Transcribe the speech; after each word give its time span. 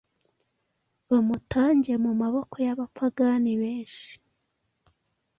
bamutange 1.09 1.93
mu 2.03 2.11
maboko 2.21 2.55
y’abapagani 2.65 3.51
benshi 3.61 4.11